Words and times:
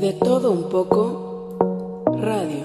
De 0.00 0.14
todo 0.14 0.50
un 0.50 0.70
poco, 0.70 2.06
radio. 2.22 2.64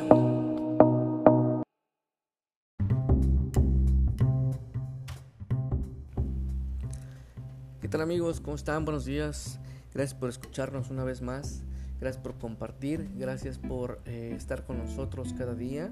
¿Qué 7.82 7.90
tal 7.90 8.00
amigos? 8.00 8.40
¿Cómo 8.40 8.56
están? 8.56 8.86
Buenos 8.86 9.04
días. 9.04 9.60
Gracias 9.94 10.18
por 10.18 10.29
escucharnos 10.29 10.90
una 10.90 11.04
vez 11.04 11.21
más. 11.21 11.62
Gracias 11.99 12.24
por 12.24 12.35
compartir. 12.37 13.10
Gracias 13.17 13.58
por 13.58 13.99
eh, 14.06 14.33
estar 14.38 14.63
con 14.65 14.78
nosotros 14.78 15.33
cada 15.38 15.56
día. 15.56 15.92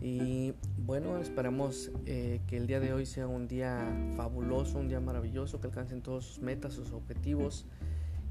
Y 0.00 0.54
bueno, 0.78 1.18
esperamos 1.18 1.90
eh, 2.06 2.40
que 2.46 2.56
el 2.56 2.66
día 2.66 2.80
de 2.80 2.94
hoy 2.94 3.04
sea 3.04 3.26
un 3.26 3.48
día 3.48 3.86
fabuloso, 4.16 4.78
un 4.78 4.88
día 4.88 5.00
maravilloso, 5.00 5.60
que 5.60 5.66
alcancen 5.66 6.00
todos 6.00 6.24
sus 6.24 6.38
metas, 6.38 6.72
sus 6.72 6.92
objetivos 6.92 7.66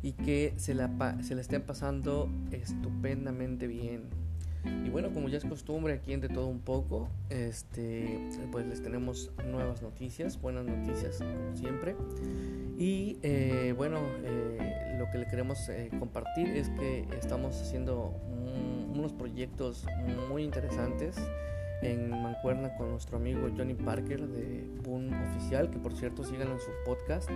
y 0.03 0.11
que 0.11 0.53
se 0.57 0.75
la, 0.75 1.17
se 1.23 1.33
la 1.33 1.41
estén 1.41 1.63
pasando 1.63 2.29
estupendamente 2.51 3.65
bien. 3.67 4.03
Y 4.85 4.89
bueno, 4.89 5.11
como 5.13 5.27
ya 5.27 5.37
es 5.37 5.45
costumbre 5.45 5.93
aquí 5.93 6.13
en 6.13 6.21
De 6.21 6.29
Todo 6.29 6.47
Un 6.47 6.59
Poco, 6.59 7.09
este, 7.29 8.29
pues 8.51 8.65
les 8.65 8.81
tenemos 8.81 9.31
nuevas 9.49 9.81
noticias, 9.81 10.39
buenas 10.39 10.65
noticias 10.65 11.17
como 11.17 11.55
siempre. 11.55 11.95
Y 12.77 13.17
eh, 13.23 13.73
bueno, 13.75 13.99
eh, 14.23 14.95
lo 14.97 15.09
que 15.11 15.17
le 15.17 15.27
queremos 15.27 15.67
eh, 15.69 15.89
compartir 15.99 16.47
es 16.49 16.69
que 16.69 17.05
estamos 17.17 17.61
haciendo 17.61 18.13
unos 18.93 19.11
proyectos 19.13 19.85
muy 20.29 20.43
interesantes 20.43 21.17
en 21.81 22.09
Mancuerna 22.09 22.75
con 22.77 22.91
nuestro 22.91 23.17
amigo 23.17 23.49
Johnny 23.57 23.73
Parker 23.73 24.27
de 24.27 24.65
Boom 24.83 25.11
Oficial, 25.31 25.69
que 25.69 25.79
por 25.79 25.93
cierto 25.93 26.23
síganlo 26.23 26.53
en 26.53 26.61
su 26.61 26.69
podcast. 26.85 27.29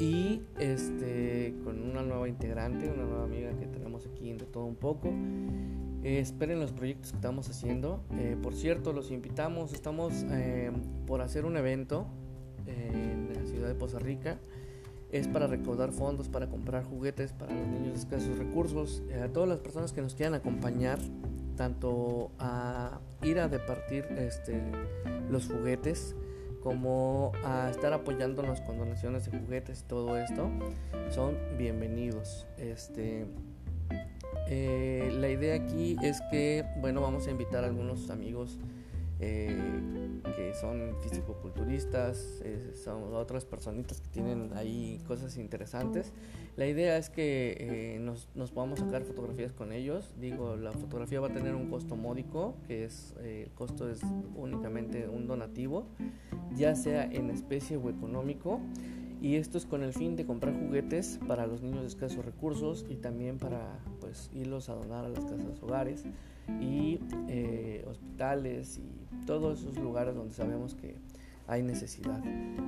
Y 0.00 0.40
este, 0.58 1.54
con 1.62 1.82
una 1.82 2.00
nueva 2.00 2.26
integrante, 2.26 2.90
una 2.90 3.04
nueva 3.04 3.24
amiga 3.24 3.52
que 3.58 3.66
tenemos 3.66 4.06
aquí 4.06 4.32
De 4.32 4.46
Todo 4.46 4.64
Un 4.64 4.76
Poco. 4.76 5.12
Eh, 6.02 6.20
esperen 6.20 6.58
los 6.58 6.72
proyectos 6.72 7.10
que 7.10 7.16
estamos 7.16 7.50
haciendo. 7.50 8.02
Eh, 8.12 8.34
por 8.42 8.54
cierto, 8.54 8.94
los 8.94 9.10
invitamos, 9.10 9.74
estamos 9.74 10.24
eh, 10.30 10.72
por 11.06 11.20
hacer 11.20 11.44
un 11.44 11.58
evento 11.58 12.06
en 12.66 13.30
la 13.34 13.44
ciudad 13.44 13.68
de 13.68 13.74
Poza 13.74 13.98
Rica. 13.98 14.38
Es 15.12 15.28
para 15.28 15.46
recaudar 15.46 15.92
fondos, 15.92 16.28
para 16.28 16.48
comprar 16.48 16.84
juguetes 16.84 17.34
para 17.34 17.52
los 17.52 17.66
niños 17.66 17.92
de 17.92 17.98
escasos 17.98 18.38
recursos. 18.38 19.02
a 19.22 19.28
todas 19.28 19.50
las 19.50 19.58
personas 19.58 19.92
que 19.92 20.00
nos 20.00 20.14
quieran 20.14 20.32
acompañar, 20.32 20.98
tanto 21.56 22.30
a 22.38 23.00
ir 23.22 23.38
a 23.38 23.48
departir 23.48 24.04
este, 24.16 24.62
los 25.28 25.46
juguetes, 25.46 26.14
como 26.62 27.32
a 27.44 27.70
estar 27.70 27.92
apoyándonos 27.92 28.60
con 28.60 28.78
donaciones 28.78 29.30
de 29.30 29.38
juguetes 29.38 29.80
y 29.80 29.84
todo 29.84 30.16
esto, 30.16 30.50
son 31.10 31.36
bienvenidos. 31.58 32.46
Este, 32.58 33.26
eh, 34.48 35.10
la 35.18 35.28
idea 35.28 35.54
aquí 35.54 35.96
es 36.02 36.20
que, 36.30 36.64
bueno, 36.80 37.00
vamos 37.00 37.26
a 37.26 37.30
invitar 37.30 37.64
a 37.64 37.68
algunos 37.68 38.10
amigos 38.10 38.58
eh, 39.20 39.56
que 40.36 40.54
son 40.54 40.96
fisicoculturistas, 41.02 42.40
eh, 42.42 42.72
son 42.74 43.14
otras 43.14 43.44
personitas 43.44 44.00
que 44.00 44.08
tienen 44.08 44.50
ahí 44.54 45.00
cosas 45.06 45.36
interesantes. 45.36 46.12
La 46.56 46.66
idea 46.66 46.96
es 46.96 47.10
que 47.10 47.98
nos, 48.00 48.28
nos, 48.34 48.50
podamos 48.50 48.80
sacar 48.80 49.02
fotografías 49.04 49.52
con 49.52 49.72
ellos. 49.72 50.14
Digo, 50.18 50.56
la 50.56 50.72
fotografía 50.72 51.20
va 51.20 51.28
a 51.28 51.32
tener 51.32 51.54
un 51.54 51.70
costo 51.70 51.96
módico, 51.96 52.56
que 52.66 52.84
es 52.84 53.14
el 53.22 53.50
costo 53.52 53.88
es 53.88 54.00
únicamente 54.34 55.08
un 55.08 55.26
donativo, 55.26 55.86
ya 56.56 56.74
sea 56.74 57.04
en 57.04 57.30
especie 57.30 57.76
o 57.76 57.90
económico 57.90 58.60
y 59.20 59.36
esto 59.36 59.58
es 59.58 59.66
con 59.66 59.82
el 59.82 59.92
fin 59.92 60.16
de 60.16 60.24
comprar 60.24 60.58
juguetes 60.58 61.20
para 61.28 61.46
los 61.46 61.62
niños 61.62 61.82
de 61.82 61.88
escasos 61.88 62.24
recursos 62.24 62.86
y 62.88 62.96
también 62.96 63.38
para 63.38 63.78
pues 64.00 64.30
irlos 64.32 64.68
a 64.70 64.74
donar 64.74 65.04
a 65.04 65.08
las 65.08 65.24
casas 65.24 65.62
hogares 65.62 66.04
y 66.60 67.00
eh, 67.28 67.84
hospitales 67.88 68.78
y 68.78 69.26
todos 69.26 69.60
esos 69.60 69.76
lugares 69.76 70.14
donde 70.14 70.34
sabemos 70.34 70.74
que 70.74 70.96
hay 71.46 71.62
necesidad. 71.62 72.22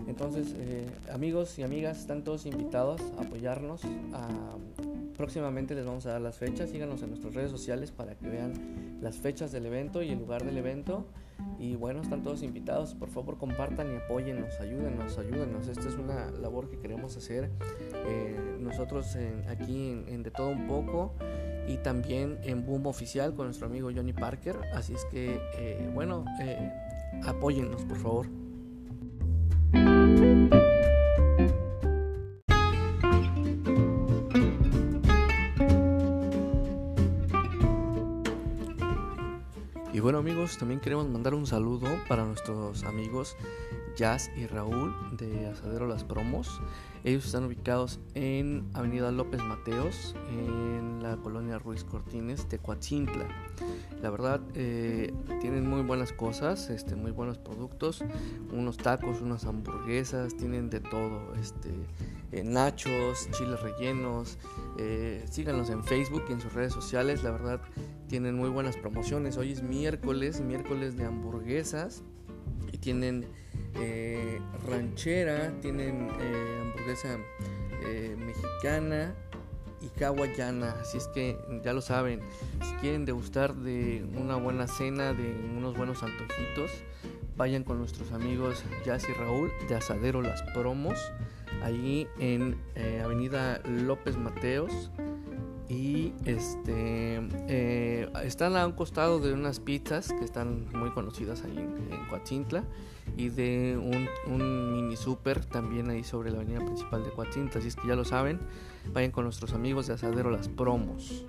Entonces, 0.09 0.55
eh, 0.59 0.87
amigos 1.13 1.57
y 1.59 1.63
amigas, 1.63 2.01
están 2.01 2.25
todos 2.25 2.47
invitados 2.47 3.01
a 3.17 3.23
apoyarnos. 3.23 3.81
próximamente 5.17 5.75
les 5.77 5.87
vamos 5.87 6.05
a 6.07 6.13
dar 6.13 6.21
las 6.21 6.37
fechas. 6.37 6.71
Síganos 6.71 7.01
en 7.03 7.11
nuestras 7.11 7.33
redes 7.33 7.51
sociales 7.51 7.93
para 7.93 8.17
que 8.17 8.29
vean 8.29 8.99
las 9.01 9.17
fechas 9.19 9.53
del 9.53 9.67
evento 9.67 10.03
y 10.03 10.11
el 10.11 10.19
lugar 10.19 10.45
del 10.45 10.59
evento. 10.59 11.07
Y 11.63 11.77
bueno, 11.77 12.03
están 12.03 12.25
todos 12.25 12.43
invitados. 12.43 12.93
Por 12.93 13.09
favor, 13.09 13.39
compartan 13.39 13.93
y 13.93 13.97
apóyennos, 13.97 14.59
ayúdenos, 14.61 15.17
ayúdenos. 15.17 15.69
Esta 15.69 15.89
es 15.89 15.95
una 15.95 16.29
labor 16.33 16.69
que 16.69 16.77
queremos 16.77 17.17
hacer 17.17 17.51
eh, 17.95 18.57
nosotros 18.59 19.17
aquí 19.49 19.91
en, 20.09 20.25
De 20.25 20.33
Todo 20.33 20.49
Un 20.49 20.67
Poco 20.67 21.15
y 21.69 21.77
también 21.77 22.41
en 22.43 22.67
Boom 22.67 22.87
Oficial 22.87 23.37
con 23.37 23.47
nuestro 23.47 23.69
amigo 23.69 23.91
Johnny 23.95 24.13
Parker. 24.13 24.57
Así 24.75 24.93
es 24.93 25.05
que, 25.05 25.39
eh, 25.57 25.89
bueno, 25.95 26.25
eh, 26.41 26.69
apóyennos, 27.25 27.85
por 27.85 27.99
favor. 27.99 28.27
Amigos, 40.23 40.57
también 40.57 40.79
queremos 40.79 41.09
mandar 41.09 41.35
un 41.35 41.49
saludo 41.49 41.89
para 42.07 42.25
nuestros 42.25 42.85
amigos 42.85 43.37
Jazz 43.97 44.31
y 44.37 44.47
Raúl 44.47 44.95
de 45.17 45.49
Asadero 45.49 45.89
Las 45.89 46.05
Promos. 46.05 46.61
Ellos 47.03 47.27
están 47.27 47.43
ubicados 47.43 47.99
en 48.15 48.71
Avenida 48.73 49.11
López 49.11 49.43
Mateos, 49.43 50.15
en 50.31 51.03
la 51.03 51.17
colonia 51.17 51.59
Ruiz 51.59 51.83
Cortines, 51.83 52.47
Tecuatzintla. 52.47 53.27
La 54.01 54.11
verdad, 54.11 54.41
eh, 54.55 55.13
tienen 55.41 55.69
muy 55.69 55.83
buenas 55.83 56.13
cosas, 56.13 56.71
este, 56.71 56.95
muy 56.95 57.11
buenos 57.11 57.39
productos, 57.39 58.05
unos 58.53 58.77
tacos, 58.77 59.21
unas 59.23 59.45
hamburguesas, 59.45 60.37
tienen 60.37 60.71
de 60.71 60.79
todo, 60.79 61.35
este, 61.35 61.71
eh, 62.31 62.45
nachos, 62.45 63.29
chiles 63.33 63.61
rellenos. 63.61 64.39
Eh, 64.79 65.25
síganlos 65.29 65.69
en 65.71 65.83
Facebook 65.83 66.23
y 66.29 66.33
en 66.33 66.41
sus 66.41 66.53
redes 66.53 66.73
sociales, 66.73 67.25
la 67.25 67.33
verdad 67.33 67.61
tienen 68.13 68.35
muy 68.35 68.51
buenas 68.51 68.77
promociones. 68.77 69.39
Hoy 69.39 69.53
es 69.53 69.63
miércoles, 69.63 70.43
miércoles 70.43 70.99
de 70.99 71.07
hamburguesas 71.07 72.03
y 72.71 72.77
tienen 72.77 73.25
eh, 73.77 74.39
ranchera, 74.69 75.51
tienen 75.63 76.11
hamburguesa 76.11 77.17
mexicana 78.19 79.15
y 79.81 79.89
kawayana. 79.99 80.73
Así 80.73 80.99
es 80.99 81.07
que 81.09 81.39
ya 81.65 81.73
lo 81.73 81.81
saben, 81.81 82.21
si 82.61 82.75
quieren 82.83 83.07
degustar 83.07 83.55
de 83.55 84.05
una 84.15 84.37
buena 84.37 84.67
cena, 84.67 85.15
de 85.15 85.35
unos 85.57 85.75
buenos 85.75 86.03
antojitos, 86.03 86.71
vayan 87.39 87.65
con 87.65 87.79
nuestros 87.79 88.13
amigos 88.13 88.63
Jazz 88.85 89.09
y 89.09 89.15
Raúl 89.15 89.51
de 89.71 89.77
Asadero 89.77 90.21
Las 90.21 90.43
Promos 90.53 90.99
ahí 91.63 92.07
en 92.19 92.59
eh, 92.75 93.01
Avenida 93.03 93.63
López 93.65 94.19
Mateos. 94.19 94.91
Y 95.73 96.13
este 96.27 97.27
eh, 97.49 98.07
están 98.25 98.57
a 98.57 98.67
un 98.67 98.73
costado 98.73 99.21
de 99.21 99.33
unas 99.33 99.59
pizzas 99.59 100.13
que 100.13 100.23
están 100.23 100.69
muy 100.75 100.91
conocidas 100.91 101.45
ahí 101.45 101.57
en, 101.57 101.89
en 101.91 102.67
y 103.17 103.31
de 103.31 103.79
un, 103.79 104.07
un, 104.27 104.73
mini 104.75 104.97
super 104.97 105.43
también 105.47 105.89
ahí 105.89 106.05
sobre 106.05 106.31
la 106.31 106.37
avenida 106.37 106.63
principal 106.63 107.03
de 107.03 107.11
Coatzintla. 107.11 107.59
Así 107.59 107.69
es 107.69 107.77
que 107.77 107.89
ya 107.89 107.97
lo 107.97 108.05
saben, 108.05 108.39
vayan 108.93 109.13
con 109.13 109.25
nuestros 109.25 109.55
amigos 109.55 109.87
de 109.87 109.95
Asadero 109.95 110.31
Las 110.31 110.49
Promos. 110.51 111.25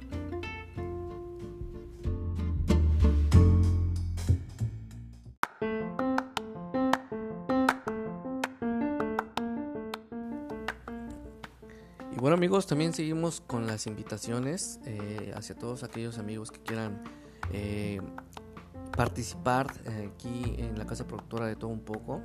Bueno 12.23 12.35
amigos, 12.35 12.67
también 12.67 12.93
seguimos 12.93 13.41
con 13.41 13.67
las 13.67 13.85
invitaciones 13.85 14.79
eh, 14.85 15.33
hacia 15.35 15.55
todos 15.55 15.83
aquellos 15.83 16.17
amigos 16.17 16.51
que 16.51 16.59
quieran 16.61 17.03
eh, 17.51 17.99
participar 18.95 19.73
eh, 19.83 20.09
aquí 20.09 20.55
en 20.57 20.79
la 20.79 20.85
casa 20.85 21.05
productora 21.05 21.47
de 21.47 21.57
todo 21.57 21.69
un 21.69 21.81
poco. 21.81 22.21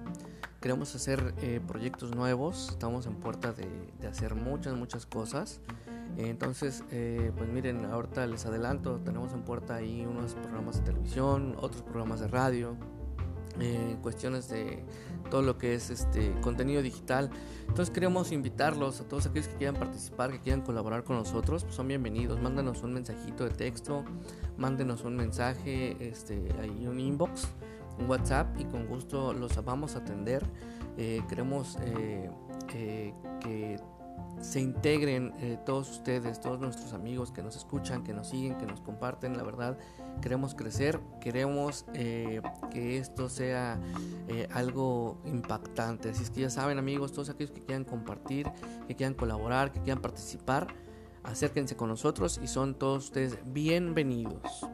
Queremos 0.60 0.94
hacer 0.94 1.34
proyectos 1.66 2.14
nuevos, 2.14 2.68
estamos 2.70 3.06
en 3.06 3.16
puerta 3.16 3.52
de, 3.52 3.66
de 3.98 4.06
hacer 4.06 4.36
muchas, 4.36 4.76
muchas 4.76 5.04
cosas. 5.04 5.60
Entonces, 6.16 6.84
pues 6.88 7.48
miren, 7.52 7.84
ahorita 7.84 8.24
les 8.28 8.46
adelanto, 8.46 9.00
tenemos 9.04 9.32
en 9.32 9.42
puerta 9.42 9.74
ahí 9.74 10.06
unos 10.06 10.34
programas 10.34 10.76
de 10.78 10.92
televisión, 10.92 11.56
otros 11.58 11.82
programas 11.82 12.20
de 12.20 12.28
radio, 12.28 12.76
eh, 13.60 13.96
cuestiones 14.02 14.48
de 14.48 14.84
todo 15.30 15.42
lo 15.42 15.58
que 15.58 15.74
es 15.74 15.90
este 15.90 16.32
contenido 16.40 16.82
digital. 16.82 17.30
Entonces 17.68 17.90
queremos 17.90 18.32
invitarlos 18.32 19.00
a 19.00 19.04
todos 19.04 19.26
aquellos 19.26 19.48
que 19.48 19.56
quieran 19.56 19.76
participar, 19.76 20.30
que 20.30 20.40
quieran 20.40 20.62
colaborar 20.62 21.04
con 21.04 21.16
nosotros, 21.16 21.64
pues 21.64 21.76
son 21.76 21.88
bienvenidos. 21.88 22.40
Mándanos 22.40 22.82
un 22.82 22.94
mensajito 22.94 23.44
de 23.44 23.50
texto, 23.50 24.04
mándenos 24.56 25.04
un 25.04 25.16
mensaje, 25.16 25.96
este, 26.00 26.54
ahí 26.60 26.86
un 26.86 27.00
inbox, 27.00 27.48
un 27.98 28.08
WhatsApp 28.08 28.58
y 28.58 28.64
con 28.64 28.86
gusto 28.86 29.32
los 29.32 29.62
vamos 29.64 29.96
a 29.96 29.98
atender. 29.98 30.44
Eh, 30.96 31.22
queremos 31.28 31.76
eh, 31.80 32.30
que 32.68 33.78
se 34.40 34.60
integren 34.60 35.34
eh, 35.40 35.58
todos 35.64 35.90
ustedes, 35.90 36.40
todos 36.40 36.60
nuestros 36.60 36.92
amigos 36.92 37.32
que 37.32 37.42
nos 37.42 37.56
escuchan, 37.56 38.04
que 38.04 38.12
nos 38.12 38.28
siguen, 38.28 38.56
que 38.56 38.66
nos 38.66 38.80
comparten. 38.80 39.36
La 39.36 39.42
verdad, 39.42 39.76
queremos 40.22 40.54
crecer, 40.54 41.00
queremos 41.20 41.84
eh, 41.94 42.40
que 42.70 42.98
esto 42.98 43.28
sea 43.28 43.80
eh, 44.28 44.48
algo 44.52 45.20
impactante. 45.24 46.10
Así 46.10 46.22
es 46.22 46.30
que 46.30 46.42
ya 46.42 46.50
saben, 46.50 46.78
amigos, 46.78 47.12
todos 47.12 47.30
aquellos 47.30 47.50
que 47.50 47.62
quieran 47.64 47.84
compartir, 47.84 48.50
que 48.86 48.94
quieran 48.94 49.14
colaborar, 49.14 49.72
que 49.72 49.80
quieran 49.80 50.00
participar, 50.00 50.68
acérquense 51.24 51.76
con 51.76 51.88
nosotros 51.88 52.40
y 52.42 52.46
son 52.46 52.74
todos 52.74 53.06
ustedes 53.06 53.38
bienvenidos. 53.46 54.68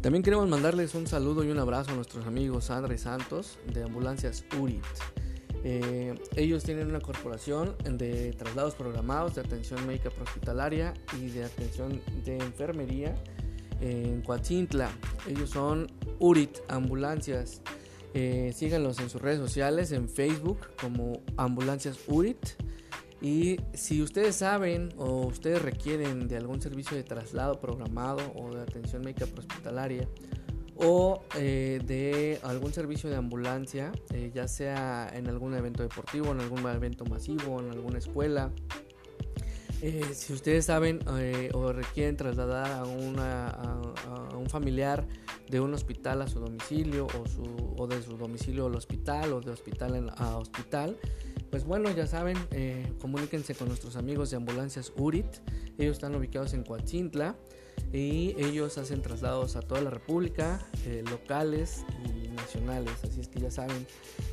También 0.00 0.22
queremos 0.22 0.48
mandarles 0.48 0.94
un 0.94 1.06
saludo 1.06 1.44
y 1.44 1.50
un 1.50 1.58
abrazo 1.58 1.90
a 1.90 1.94
nuestros 1.94 2.26
amigos 2.26 2.64
Sandra 2.66 2.94
y 2.94 2.98
Santos 2.98 3.58
de 3.66 3.82
Ambulancias 3.82 4.46
URIT. 4.58 4.82
Eh, 5.62 6.14
ellos 6.36 6.64
tienen 6.64 6.88
una 6.88 7.00
corporación 7.00 7.76
de 7.84 8.32
traslados 8.32 8.74
programados 8.74 9.34
de 9.34 9.42
atención 9.42 9.86
médica 9.86 10.08
hospitalaria 10.08 10.94
y 11.20 11.28
de 11.28 11.44
atención 11.44 12.00
de 12.24 12.38
enfermería 12.38 13.14
en 13.82 14.22
Coatzintla. 14.22 14.90
Ellos 15.28 15.50
son 15.50 15.86
URIT 16.18 16.60
Ambulancias. 16.68 17.60
Eh, 18.14 18.54
síganlos 18.56 19.00
en 19.00 19.10
sus 19.10 19.20
redes 19.20 19.38
sociales, 19.38 19.92
en 19.92 20.08
Facebook 20.08 20.60
como 20.80 21.20
Ambulancias 21.36 21.98
URIT 22.08 22.38
y 23.20 23.58
si 23.74 24.02
ustedes 24.02 24.36
saben 24.36 24.90
o 24.96 25.26
ustedes 25.26 25.60
requieren 25.60 26.26
de 26.26 26.36
algún 26.36 26.62
servicio 26.62 26.96
de 26.96 27.02
traslado 27.02 27.60
programado 27.60 28.32
o 28.34 28.54
de 28.54 28.62
atención 28.62 29.02
médica 29.02 29.26
hospitalaria 29.36 30.08
o 30.82 31.22
eh, 31.36 31.80
de 31.84 32.38
algún 32.42 32.72
servicio 32.72 33.10
de 33.10 33.16
ambulancia, 33.16 33.92
eh, 34.14 34.30
ya 34.34 34.48
sea 34.48 35.10
en 35.12 35.28
algún 35.28 35.54
evento 35.54 35.82
deportivo, 35.82 36.32
en 36.32 36.40
algún 36.40 36.66
evento 36.66 37.04
masivo, 37.04 37.60
en 37.60 37.70
alguna 37.70 37.98
escuela, 37.98 38.50
eh, 39.82 40.02
si 40.14 40.32
ustedes 40.32 40.66
saben 40.66 41.00
o 41.54 41.72
requieren 41.72 42.16
trasladar 42.16 42.70
a, 42.70 42.80
a, 42.80 44.36
un 44.36 44.48
familiar 44.48 45.06
de 45.48 45.60
un 45.60 45.72
hospital 45.74 46.22
a 46.22 46.28
su 46.28 46.38
domicilio 46.38 47.06
o, 47.06 47.26
su, 47.26 47.74
o 47.78 47.86
de 47.86 48.02
su 48.02 48.16
domicilio 48.16 48.66
al 48.66 48.74
hospital 48.74 49.32
o 49.32 49.40
de 49.40 49.50
hospital 49.50 50.12
a 50.16 50.36
hospital, 50.36 50.98
pues 51.50 51.64
bueno, 51.64 51.90
ya 51.90 52.06
saben, 52.06 52.36
eh, 52.52 52.92
comuníquense 53.00 53.54
con 53.54 53.68
nuestros 53.68 53.96
amigos 53.96 54.30
de 54.30 54.36
Ambulancias 54.36 54.92
URIT. 54.96 55.26
Ellos 55.78 55.94
están 55.94 56.14
ubicados 56.14 56.54
en 56.54 56.62
Coatzintla 56.62 57.34
y 57.92 58.36
ellos 58.38 58.78
hacen 58.78 59.02
traslados 59.02 59.56
a 59.56 59.62
toda 59.62 59.80
la 59.80 59.90
República, 59.90 60.64
eh, 60.86 61.02
locales 61.10 61.84
y 62.04 62.28
nacionales. 62.28 62.92
Así 63.02 63.20
es 63.20 63.26
que 63.26 63.40
ya 63.40 63.50
saben, 63.50 63.84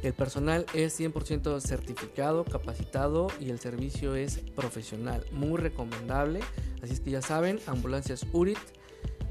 el 0.04 0.14
personal 0.14 0.68
es 0.76 1.00
100% 1.00 1.60
certificado, 1.60 2.46
capacitado 2.46 3.28
y 3.40 3.50
el 3.50 3.60
servicio 3.60 4.16
es 4.16 4.38
profesional, 4.38 5.26
muy 5.32 5.58
recomendable. 5.58 6.42
Así 6.84 6.94
es 6.94 7.00
que 7.00 7.10
ya 7.10 7.24
saben, 7.24 7.60
Ambulancias 7.66 8.28
URIT, 8.32 8.60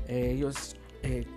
eh, 0.08 0.32
ellos 0.36 0.76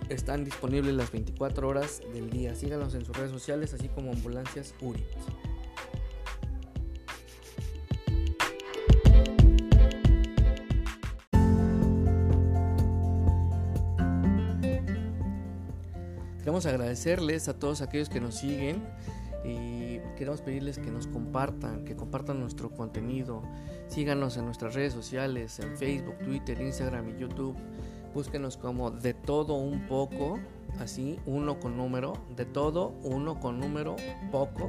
están 0.08 0.44
disponibles 0.44 0.92
las 0.94 1.12
24 1.12 1.68
horas 1.68 2.00
del 2.12 2.28
día. 2.28 2.56
Síganos 2.56 2.92
en 2.94 3.04
sus 3.04 3.16
redes 3.16 3.30
sociales, 3.30 3.72
así 3.72 3.88
como 3.88 4.10
Ambulancias 4.10 4.74
URIT. 4.80 5.06
Queremos 16.60 16.78
agradecerles 16.78 17.48
a 17.48 17.54
todos 17.54 17.80
aquellos 17.80 18.10
que 18.10 18.20
nos 18.20 18.34
siguen 18.34 18.82
y 19.46 19.98
queremos 20.18 20.42
pedirles 20.42 20.78
que 20.78 20.90
nos 20.90 21.06
compartan, 21.06 21.86
que 21.86 21.96
compartan 21.96 22.38
nuestro 22.38 22.70
contenido. 22.70 23.42
Síganos 23.88 24.36
en 24.36 24.44
nuestras 24.44 24.74
redes 24.74 24.92
sociales, 24.92 25.58
en 25.58 25.74
Facebook, 25.78 26.18
Twitter, 26.18 26.60
Instagram 26.60 27.16
y 27.16 27.18
YouTube. 27.18 27.56
Búsquenos 28.12 28.58
como 28.58 28.90
de 28.90 29.14
todo 29.14 29.54
un 29.54 29.86
poco, 29.86 30.38
así, 30.78 31.18
uno 31.24 31.58
con 31.58 31.78
número, 31.78 32.12
de 32.36 32.44
todo, 32.44 32.88
uno 33.04 33.40
con 33.40 33.58
número, 33.58 33.96
poco 34.30 34.68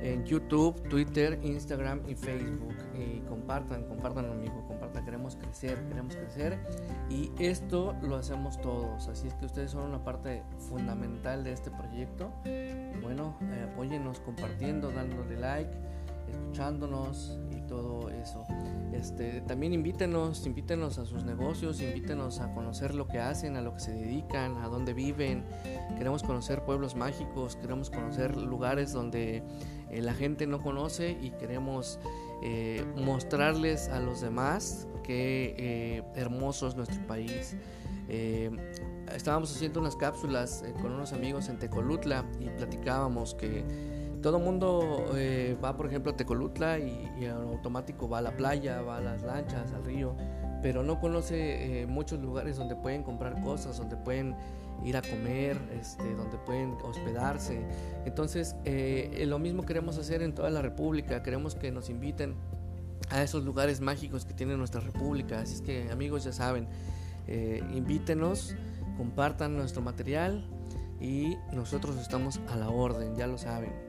en 0.00 0.24
YouTube, 0.24 0.80
Twitter, 0.88 1.40
Instagram 1.42 2.00
y 2.06 2.14
Facebook. 2.14 2.76
Y 2.94 3.22
compartan, 3.22 3.88
compartan 3.88 4.26
amigo, 4.26 4.54
compartan, 4.68 4.77
queremos 5.04 5.36
crecer, 5.36 5.78
queremos 5.88 6.16
crecer. 6.16 6.58
Y 7.08 7.30
esto 7.38 7.94
lo 8.02 8.16
hacemos 8.16 8.60
todos, 8.60 9.08
así 9.08 9.28
es 9.28 9.34
que 9.34 9.46
ustedes 9.46 9.70
son 9.70 9.84
una 9.84 10.02
parte 10.04 10.42
fundamental 10.68 11.44
de 11.44 11.52
este 11.52 11.70
proyecto. 11.70 12.30
Bueno, 13.02 13.36
eh, 13.42 13.68
apóyennos 13.72 14.20
compartiendo, 14.20 14.90
dándole 14.90 15.36
like, 15.38 15.70
escuchándonos 16.30 17.38
y 17.50 17.60
todo 17.68 18.10
eso. 18.10 18.44
Este, 18.92 19.42
también 19.42 19.72
invítenos, 19.72 20.44
invítenos 20.46 20.98
a 20.98 21.04
sus 21.04 21.24
negocios, 21.24 21.80
invítenos 21.80 22.40
a 22.40 22.52
conocer 22.52 22.94
lo 22.94 23.06
que 23.06 23.20
hacen, 23.20 23.56
a 23.56 23.60
lo 23.60 23.74
que 23.74 23.80
se 23.80 23.92
dedican, 23.92 24.56
a 24.56 24.68
dónde 24.68 24.94
viven. 24.94 25.44
Queremos 25.96 26.22
conocer 26.22 26.64
pueblos 26.64 26.94
mágicos, 26.94 27.56
queremos 27.56 27.90
conocer 27.90 28.36
lugares 28.36 28.92
donde 28.92 29.42
eh, 29.90 30.02
la 30.02 30.14
gente 30.14 30.46
no 30.46 30.60
conoce 30.60 31.16
y 31.20 31.30
queremos 31.30 31.98
eh, 32.42 32.84
mostrarles 32.96 33.88
a 33.88 34.00
los 34.00 34.20
demás 34.20 34.86
qué 35.02 35.54
eh, 35.58 36.02
hermoso 36.14 36.68
es 36.68 36.76
nuestro 36.76 37.06
país. 37.06 37.56
estábamos 39.14 39.54
haciendo 39.54 39.80
unas 39.80 39.96
cápsulas 39.96 40.64
con 40.80 40.92
unos 40.92 41.12
amigos 41.12 41.48
en 41.48 41.58
Tecolutla 41.58 42.24
y 42.40 42.48
platicábamos 42.48 43.34
que 43.34 43.64
todo 44.22 44.38
mundo 44.38 45.06
va, 45.62 45.76
por 45.76 45.86
ejemplo, 45.86 46.12
a 46.12 46.16
Tecolutla 46.16 46.78
y, 46.78 47.08
y, 47.20 47.26
automático 47.26 48.08
va 48.08 48.18
a 48.18 48.22
la 48.22 48.36
playa, 48.36 48.82
va 48.82 48.98
a 48.98 49.00
las 49.00 49.22
lanchas, 49.22 49.72
al 49.72 49.84
río, 49.84 50.14
pero 50.62 50.82
no 50.82 51.00
conoce 51.00 51.86
muchos 51.88 52.20
lugares 52.20 52.56
donde 52.56 52.76
pueden 52.76 53.02
comprar 53.02 53.40
cosas, 53.42 53.78
donde 53.78 53.96
pueden 53.96 54.34
ir 54.84 54.96
a 54.96 55.02
comer, 55.02 55.58
este, 55.78 56.14
donde 56.14 56.36
pueden 56.38 56.76
hospedarse. 56.84 57.60
Entonces, 58.04 58.56
eh, 58.64 59.24
lo 59.26 59.38
mismo 59.38 59.64
queremos 59.64 59.98
hacer 59.98 60.22
en 60.22 60.34
toda 60.34 60.50
la 60.50 60.62
República, 60.62 61.22
queremos 61.22 61.54
que 61.54 61.70
nos 61.70 61.90
inviten 61.90 62.34
a 63.10 63.22
esos 63.22 63.44
lugares 63.44 63.80
mágicos 63.80 64.24
que 64.24 64.34
tiene 64.34 64.56
nuestra 64.56 64.80
República. 64.80 65.40
Así 65.40 65.54
es 65.54 65.60
que 65.62 65.90
amigos 65.90 66.24
ya 66.24 66.32
saben, 66.32 66.68
eh, 67.26 67.62
invítenos, 67.74 68.54
compartan 68.96 69.56
nuestro 69.56 69.82
material 69.82 70.44
y 71.00 71.36
nosotros 71.52 71.96
estamos 71.96 72.40
a 72.48 72.56
la 72.56 72.70
orden, 72.70 73.16
ya 73.16 73.26
lo 73.26 73.38
saben. 73.38 73.87